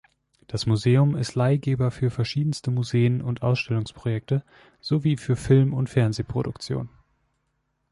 [0.47, 4.43] Das Museum ist Leihgeber für verschiedenste Museen und Ausstellungsprojekte
[4.79, 6.89] sowie für Film- und Fernsehproduktionen.